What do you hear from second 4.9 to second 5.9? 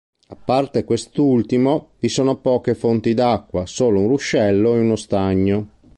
stagno.